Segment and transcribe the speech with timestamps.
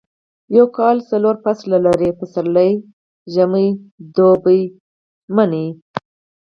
[0.57, 2.71] یو کال څلور فصله لري پسرلی
[3.39, 3.67] اوړی
[4.15, 4.61] دوبی
[5.35, 5.65] ژمی